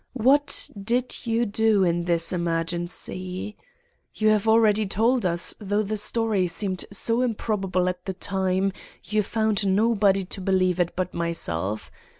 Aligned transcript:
What 0.17 0.71
did 0.81 1.27
you 1.27 1.45
do 1.45 1.83
in 1.83 2.05
this 2.05 2.33
emergency? 2.33 3.55
You 4.15 4.29
have 4.29 4.47
already 4.47 4.83
told 4.87 5.27
us, 5.27 5.53
though 5.59 5.83
the 5.83 5.95
story 5.95 6.47
seemed 6.47 6.85
so 6.91 7.21
improbable 7.21 7.87
at 7.87 8.05
the 8.05 8.15
time, 8.15 8.73
you 9.03 9.21
found 9.21 9.67
nobody 9.75 10.25
to 10.25 10.41
believe 10.41 10.79
it 10.79 10.95
but 10.95 11.13
myself. 11.13 11.91